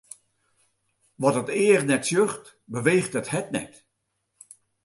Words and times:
Wat 1.21 1.39
it 1.41 1.49
each 1.65 1.83
net 1.87 2.03
sjocht, 2.09 2.45
beweecht 2.73 3.17
it 3.19 3.31
hert 3.33 3.49
net. 3.55 3.73